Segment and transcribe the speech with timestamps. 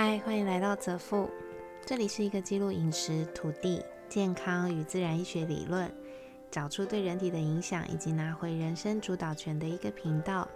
[0.00, 1.28] 嗨，欢迎来到泽富，
[1.84, 5.92] 这里是一个记录饮食、土地、健康与自然医学理论，
[6.52, 10.48] 找出对人体的影响，以及拿回人生主导权的一个频道。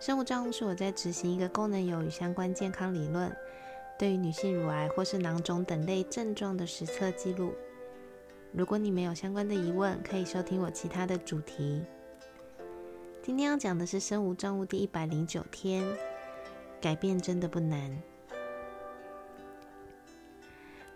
[0.00, 3.32] 生物账户是我在执行一个功能有与相关健康理论，
[3.96, 7.54] 对于女性乳癌或是囊肿等类症状的实测记录。
[8.50, 11.80] 如果你没有相关的疑问，可以收听我其他的主题。
[13.22, 15.86] 今天要讲的是生物账户第一百零九天，
[16.80, 17.96] 改变真的不难。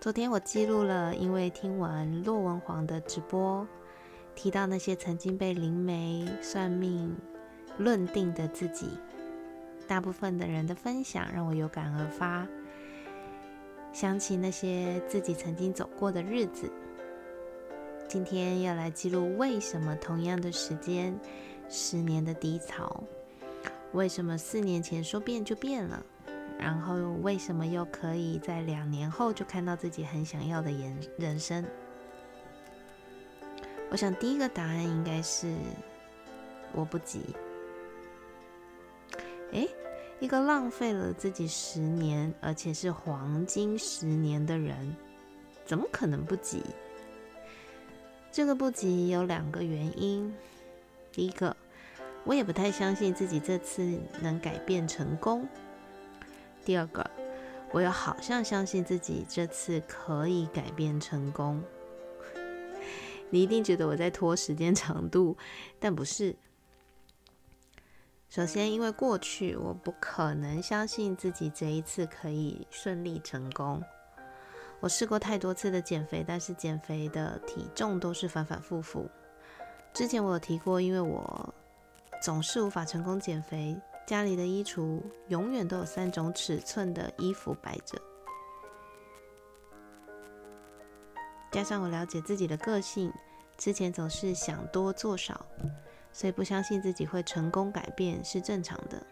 [0.02, 3.64] 昨天我记录了，因为听完骆文煌的直播，
[4.34, 7.16] 提到那些曾经被灵媒算命
[7.78, 8.88] 论定的自己，
[9.86, 12.44] 大部分的人的分享让我有感而发，
[13.92, 16.68] 想起那些自己曾经走过的日子。
[18.08, 21.16] 今天要来记录为什么同样的时间，
[21.68, 23.04] 十年的低潮，
[23.92, 26.04] 为什么四年前说变就变了？
[26.58, 31.64] 然后为什么又可以在两年后就看到自己很想要的人人生？
[33.90, 35.54] 我想第一个答案应该是
[36.72, 37.20] 我不急。
[39.52, 39.68] 诶，
[40.18, 44.96] 一个浪费了自己十年，而且是黄金十年的人，
[45.66, 46.62] 怎么可能不急？
[48.30, 50.34] 这个不急有两个原因。
[51.12, 51.54] 第一个，
[52.24, 55.46] 我也不太相信自己这次能改变成功。
[56.64, 57.08] 第二个，
[57.70, 61.62] 我又好像相信自己这次可以改变成功。
[63.30, 65.36] 你一定觉得我在拖时间长度，
[65.80, 66.36] 但不是。
[68.28, 73.82] 首先，因为过去我不可能相信自己这一次可以顺利成功。
[74.80, 79.08] 我试过太多次的减肥，但是减肥的体重都是反反复复。
[79.92, 81.54] 之前我有提过，因为我
[82.22, 83.78] 总是无法成功减肥。
[84.06, 87.98] 家里的衣橱永远都有三种尺寸的衣服摆着，
[91.50, 93.12] 加上我了解自己的个性，
[93.56, 95.46] 之前总是想多做少，
[96.12, 99.06] 所以不相信自己会成功改变是正常的。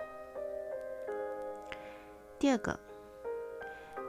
[2.38, 2.78] 第二个，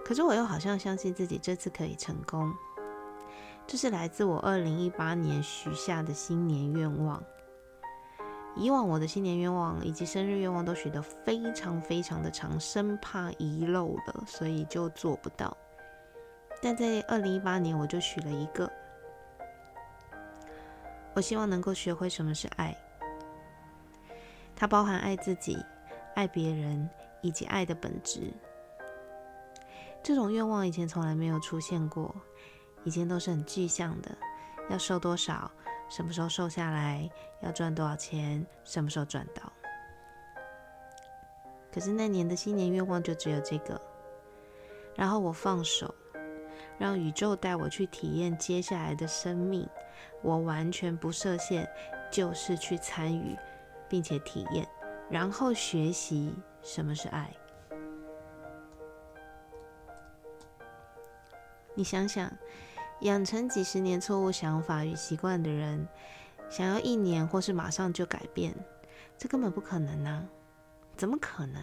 [0.04, 2.52] 可是我又好像相信自己这次可以成功，
[3.68, 7.24] 这是来自我二零一八年许下的新年愿望。
[8.56, 15.56] 以往我的新年愿望以及生日愿望都许得非常非常的长，生怕遗漏了，所以就做不到。
[16.62, 18.72] 但在二零一八年，我就许了一个，
[21.14, 22.78] 我希望能够学会什么是爱，
[24.56, 25.58] 它包含爱自己、
[26.14, 26.88] 爱别人
[27.22, 28.32] 以及爱的本质。
[30.04, 32.14] 这种愿望以前从来没有出现过，
[32.84, 34.12] 以前都是很具象的，
[34.70, 35.50] 要瘦多少。
[35.92, 37.10] 什么时候瘦下来？
[37.42, 38.46] 要赚多少钱？
[38.64, 39.52] 什么时候赚到？
[41.70, 43.80] 可是那年的新年愿望就只有这个。
[44.96, 45.94] 然后我放手，
[46.78, 49.68] 让宇宙带我去体验接下来的生命。
[50.22, 51.70] 我完全不设限，
[52.10, 53.38] 就是去参与，
[53.90, 54.66] 并且体验，
[55.10, 57.30] 然后学习什么是爱。
[61.76, 62.32] 你想想。
[63.02, 65.88] 养成几十年错误想法与习惯的人，
[66.50, 68.54] 想要一年或是马上就改变，
[69.18, 70.24] 这根本不可能啊！
[70.96, 71.60] 怎么可能？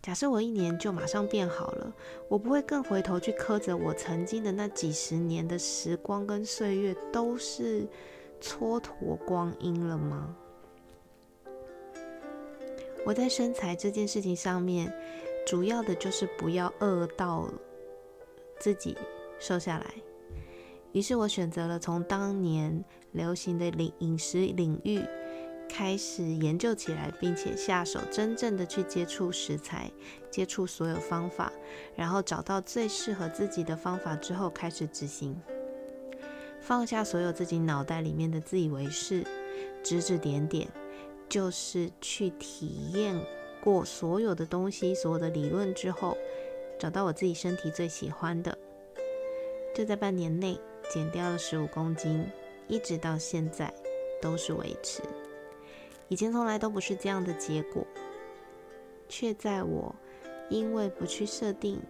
[0.00, 1.92] 假设我一年就马上变好了，
[2.28, 7.86] 我不会更回头去苛责我曾经的那几十年的时光跟岁月都是
[8.40, 10.34] 蹉跎光阴了吗？
[13.04, 14.92] 我在身材这件事情上面，
[15.46, 17.48] 主要的就是不要饿到
[18.60, 18.96] 自己
[19.38, 19.94] 瘦下来。
[20.92, 25.02] 于是我选择了从当年流行的领饮食领域
[25.68, 29.90] 开始研究起来，并且下手真正的去接触食材，
[30.30, 31.52] 接触所有方法，
[31.94, 35.38] 然后找到最适合自己的方法之后开始执行。
[36.60, 39.24] 放下所有自己脑袋里面的自以为是，
[39.84, 40.66] 指指点点，
[41.28, 43.14] 就是去体验
[43.62, 46.16] 过所有的东西、所有的理论之后，
[46.78, 48.56] 找到我自己身体最喜欢的，
[49.74, 50.58] 就在半年内。
[50.90, 52.26] 减掉了十五公斤，
[52.66, 53.72] 一直到现在
[54.20, 55.02] 都是维持。
[56.08, 57.86] 以前从来都不是这样的结果，
[59.08, 59.94] 却在我
[60.48, 61.82] 因为不去设定，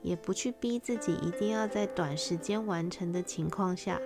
[0.00, 4.00] 也不去逼自己一定要在短时间完成的情况下，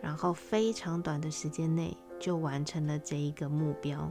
[0.00, 4.10] 然后非常短的时间内就完成了这一个目标。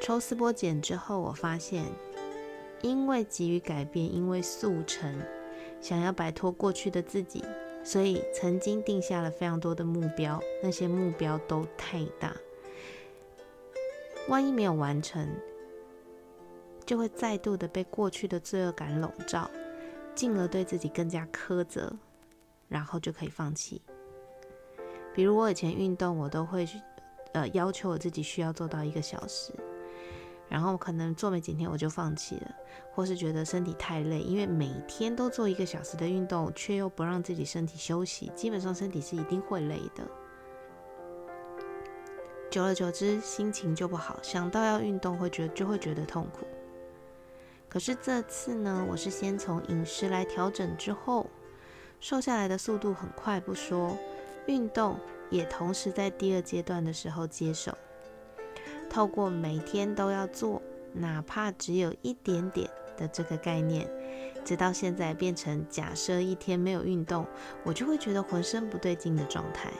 [0.00, 1.84] 抽丝剥茧之后，我发现。
[2.82, 5.12] 因为急于改变，因为速成，
[5.80, 7.44] 想要摆脱过去的自己，
[7.82, 10.40] 所以曾经定下了非常多的目标。
[10.62, 12.34] 那些目标都太大，
[14.28, 15.28] 万一没有完成，
[16.84, 19.50] 就会再度的被过去的罪恶感笼罩，
[20.14, 21.92] 进而对自己更加苛责，
[22.68, 23.82] 然后就可以放弃。
[25.14, 26.78] 比如我以前运动，我都会去
[27.32, 29.52] 呃要求我自己需要做到一个小时。
[30.48, 32.54] 然后可能做没几天我就放弃了，
[32.92, 40.04] 或是觉得身体太累，因为每天都做一个小时的运动，却又不让自己身体休息，基本上身体是一定会累的。
[42.48, 46.46] 久而久之，心情就不好，想到要运动会觉就会觉得痛苦。
[47.68, 51.26] 可是这次呢，我是先从饮食来调整之后，
[51.98, 53.94] 瘦下来的速度很快不说，
[54.46, 54.96] 运动
[55.28, 57.76] 也同时在第二阶段的时候接手。
[58.88, 60.62] 透过每天都要做，
[60.92, 63.88] 哪怕只有一点点的这个概念，
[64.44, 67.26] 直到现在变成假设一天没有运动，
[67.64, 69.70] 我就会觉得浑身不对劲的状态。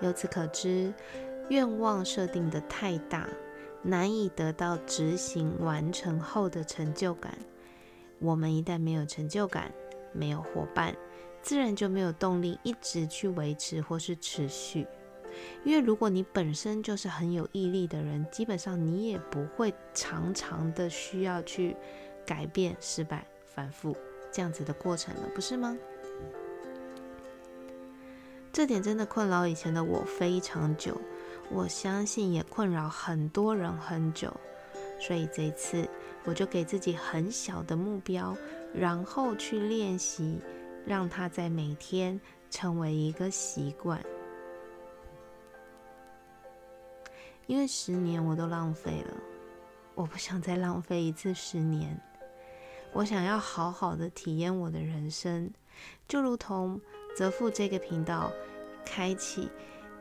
[0.00, 0.92] 由此可知，
[1.48, 3.28] 愿望设定的太大，
[3.82, 7.36] 难以得到执行完成后的成就感。
[8.18, 9.72] 我们一旦没有成就感，
[10.12, 10.94] 没有伙伴，
[11.40, 14.86] 自然就没有动力一直去维持或是持续。
[15.64, 21.76] 因为如果你本身就是很有毅力的人，基本上你也不会常常的需要去
[22.26, 23.96] 改变、失败、反复
[24.30, 25.76] 这样子的过程了，不是吗？
[28.52, 31.00] 这点真的困扰以前的我非常久，
[31.50, 34.30] 我相信也困扰很多人很久。
[35.00, 35.88] 所以这一次
[36.24, 38.36] 我就给自己很小的目标，
[38.74, 40.38] 然后去练习，
[40.86, 42.20] 让它在每天
[42.50, 44.00] 成为一个习惯。
[47.46, 49.14] 因为十年我都浪费了，
[49.94, 52.00] 我不想再浪费一次十年。
[52.92, 55.50] 我想要好好的体验我的人生，
[56.06, 56.80] 就如同
[57.16, 58.30] 泽富这个频道
[58.84, 59.50] 开启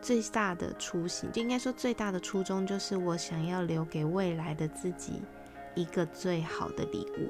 [0.02, 5.22] 最大的初心，就应该说最大的初衷，就是我想要留给未来的自己
[5.74, 7.30] 一个最好的礼物。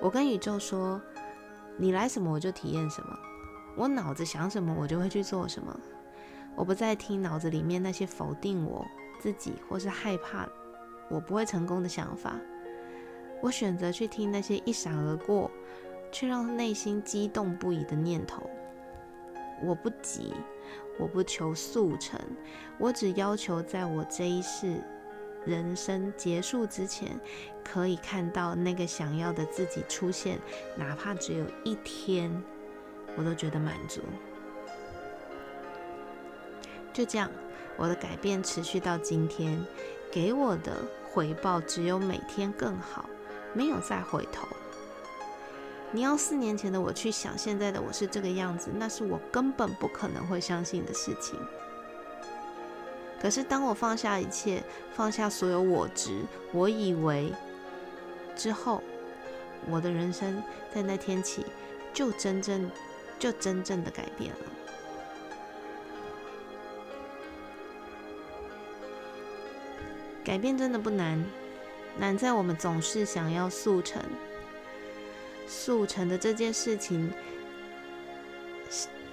[0.00, 1.00] 我跟宇宙说
[1.76, 3.18] ：“你来什么我就体验什么，
[3.76, 5.78] 我脑子想什么我就会去做什么。”
[6.58, 8.84] 我不再听脑子里面那些否定我
[9.20, 10.44] 自己或是害怕
[11.08, 12.34] 我不会成功的想法，
[13.40, 15.48] 我选择去听那些一闪而过
[16.10, 18.42] 却让内心激动不已的念头。
[19.62, 20.34] 我不急，
[20.98, 22.18] 我不求速成，
[22.76, 24.80] 我只要求在我这一世
[25.46, 27.18] 人生结束之前，
[27.64, 30.40] 可以看到那个想要的自己出现，
[30.76, 32.30] 哪怕只有一天，
[33.16, 34.00] 我都觉得满足。
[36.98, 37.30] 就这样，
[37.76, 39.64] 我的改变持续到今天，
[40.10, 40.78] 给我的
[41.12, 43.08] 回报只有每天更好，
[43.54, 44.48] 没有再回头。
[45.92, 51.38] 你要四年前的我去想现在的我是这个样子，那是我根本不可能会相信的事情。
[53.22, 54.60] 可是当我放下一切，
[54.92, 57.32] 放下所有我执，我以为
[58.34, 58.82] 之后，
[59.70, 60.42] 我的人生
[60.74, 61.46] 在那天起
[61.94, 62.68] 就真正
[63.20, 64.57] 就真正的改变了。
[70.28, 71.24] 改变真的不难，
[71.96, 74.02] 难在我们总是想要速成。
[75.46, 77.10] 速成的这件事情，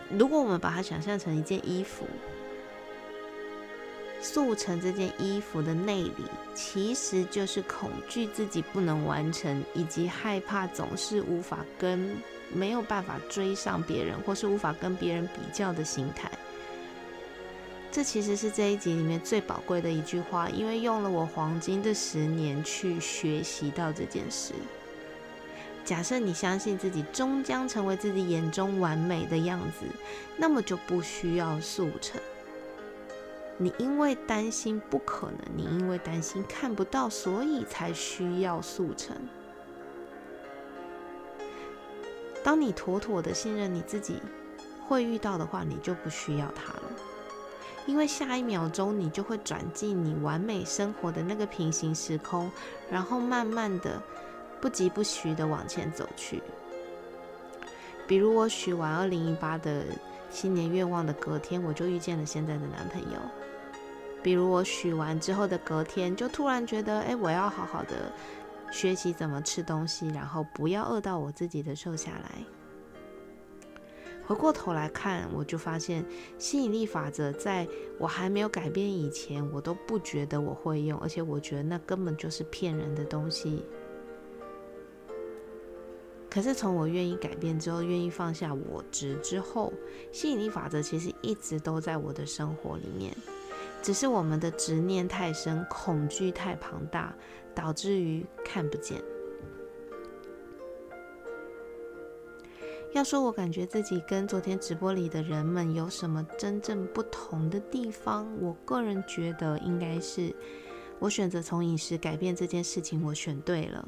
[0.10, 2.06] 如果我们把它想象成一件衣服，
[4.20, 12.18] 速成这件衣服的内里，其实就是恐惧自己不能完成，以及害怕总是无法跟
[12.52, 16.30] 没有办法追上别人，或是无法跟别人比较的心态。
[17.96, 24.54] 这其实是这一集里面最宝贵的一句话，因为用了我黄金的十年去学习到这件事。
[25.86, 29.86] 假设你相信自己终将成为自己眼中完美的样子，
[30.36, 32.20] 那么就不需要速成。
[33.58, 39.16] 你因为担心不可能，你因为担心看不到，所以才需要速成。
[42.44, 44.22] 当你妥妥的信任你自己
[44.86, 46.92] 会遇到的话，你就不需要它了。
[47.86, 52.52] 因为下一秒钟你就会转进你完美生活的那个平行时空，
[52.90, 54.02] 然后慢慢的
[54.60, 56.42] 不疾不徐的往前走去。
[58.08, 59.84] 比如我许完二零一八的
[60.30, 63.20] 新年愿望的隔天，我就遇见了现在的男朋友。
[64.22, 68.12] 比如我许完之后的隔天，就突然觉得，哎，我要好好的
[68.72, 72.55] 学习怎么吃东西，然后不要饿到我自己的瘦下来。
[74.28, 76.04] 回过头来看，我就发现
[76.40, 77.68] 吸引力法则在
[78.00, 83.64] 我还没有改变以前，我都不觉得我会用，而且我觉得那根本就是骗人的东西。
[86.28, 89.72] 可是从我愿意改变之后，愿意放下我执之后，
[90.12, 93.16] 吸引力法则其实一直都在我的生活里面。
[93.82, 97.16] 只是我们的执念太深，恐惧太庞大，
[97.54, 99.02] 导致于看不见。
[102.96, 110.34] 要说我感觉自己跟昨天直播里的人们有什么真正不同的地方，我个人觉得应该是
[110.98, 113.86] 我选择从饮食改变这件事情，我选对了。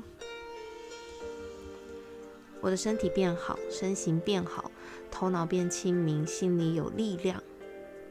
[2.59, 4.69] 我的身体变好，身形变好，
[5.09, 7.41] 头脑变清明，心里有力量，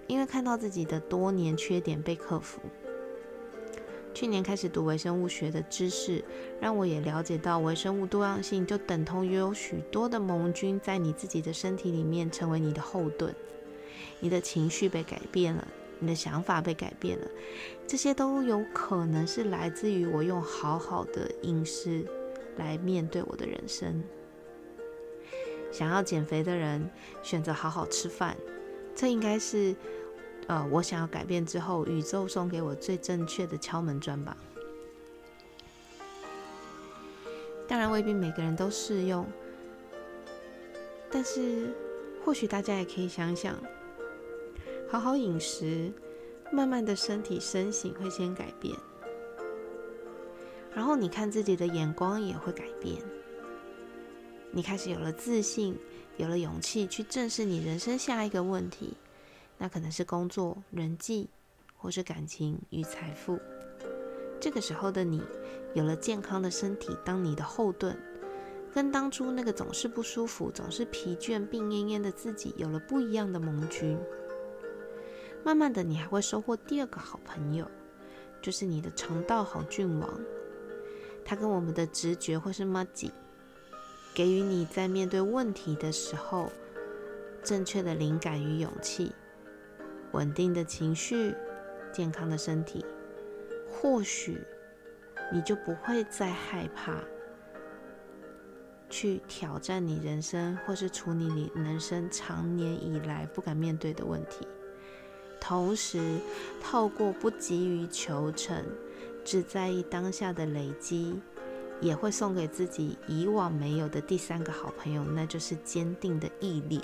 [0.06, 2.58] 因为看到自己的多年缺点被克服。
[4.16, 6.24] 去年开始读微生物学的知识，
[6.58, 13.34] 让我也了解到微生物多样性就等同于有许多的盟军在你自己的身体里面成为你的后盾。
[14.18, 15.68] 你的情绪被改变了，
[15.98, 17.28] 你的想法被改变了，
[17.86, 22.02] 这些都有可能是来自于我用好好的饮食
[22.56, 24.02] 来面对我的人生。
[25.70, 26.88] 想要减肥的人
[27.22, 28.34] 选择好好吃饭，
[28.94, 29.76] 这应该是。
[30.48, 34.36] 呃，我想要改变之后，宇宙送给我最正确的敲门砖吧。
[37.66, 39.26] 当然未必每个人都适用，
[41.10, 41.74] 但是
[42.24, 43.56] 或许大家也可以想想，
[44.88, 45.92] 好好饮食，
[46.52, 48.72] 慢慢的身体身形会先改变，
[50.72, 53.02] 然后你看自己的眼光也会改变，
[54.52, 55.76] 你开始有了自信，
[56.18, 58.96] 有了勇气去正视你人生下一个问题。
[59.58, 61.28] 那可能是工作、人际，
[61.76, 63.38] 或是感情与财富。
[64.38, 65.22] 这个时候的你，
[65.74, 67.96] 有了健康的身体当你的后盾，
[68.74, 73.98] 跟当初那个总是不舒服、总是疲倦、病恹恹的自己，有了不一样的盟军。
[75.42, 77.70] 慢慢的，你还会收获第二个好朋友，
[78.42, 80.20] 就是你的肠道好菌王。
[81.24, 83.12] 他跟我们的直觉或是 m a g i
[84.14, 86.50] 给予你在面对问题的时候
[87.42, 89.12] 正确的灵感与勇气。
[90.16, 91.34] 稳定的情绪，
[91.92, 92.82] 健康的身体，
[93.68, 94.38] 或许
[95.30, 96.94] 你就不会再害怕
[98.88, 104.48] 去挑战你人生，或是处理你人生长年以来不敢面对的问题。
[105.38, 106.00] 同时，
[106.62, 108.64] 透过不急于求成，
[109.22, 111.20] 只在意当下的累积，
[111.78, 116.80] 也会送给自己以往没有的第三个好朋友，那就是坚定的毅力。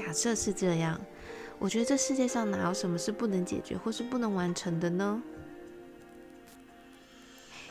[0.00, 0.98] 假设是这样，
[1.58, 5.22] 我觉得这世界上哪有什么是不能解决或是不能完成的呢？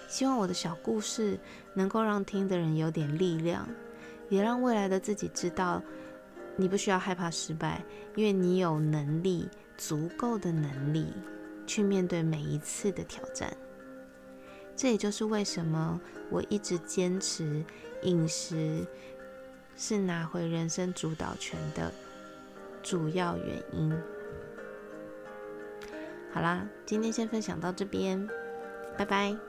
[0.08, 1.40] 希望我的小故事
[1.74, 3.68] 能够让听的人有点力量，
[4.30, 5.82] 也让未来的自己知道，
[6.56, 7.84] 你不需要害怕失败，
[8.16, 11.12] 因为你有能力，足够的能力
[11.66, 13.52] 去面对每一次的挑战。
[14.76, 17.66] 这也就是为什么我一直坚持
[18.04, 18.86] 饮食
[19.76, 21.92] 是拿回人生主导权的。
[22.90, 23.96] 主要原因。
[26.34, 28.28] 好啦，今天先分享到这边，
[28.98, 29.49] 拜拜。